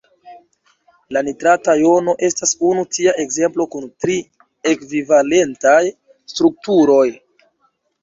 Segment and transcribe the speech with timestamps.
[1.17, 4.19] La nitrata jono estas unu tia ekzemplo kun tri
[4.75, 5.79] ekvivalentaj
[6.35, 7.09] strukturoj.